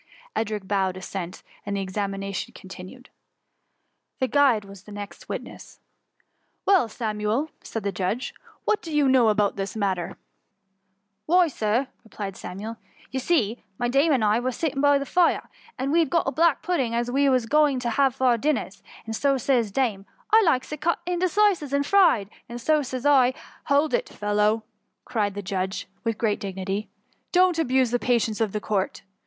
[0.01, 0.03] '^
[0.35, 3.05] Edric bowed assent, and the examination con^ tinued.
[4.19, 5.79] The guide was the next witness.
[6.67, 8.33] WeQ, Samuel," said the judge;
[8.65, 10.15] what do you know about this matter P^'
[11.27, 15.05] Why, Sir," replied Samuel, *' ye see, my daiue and I were sitting by the
[15.05, 15.45] fire^
[15.77, 16.17] and we'd THE MUMHT.
[16.17, 18.81] 29ff got a black pudding, as we was a going to have for our (finners.
[19.05, 22.81] And so says dame^ ^ I likes it cut in slices and fried/ and so
[22.81, 23.33] says u
[23.65, 24.63] Hold, fellow!"
[25.05, 26.89] cried the judge, with great dignity.
[27.31, 29.03] ^^ Don'^t abuse the patience of the Court.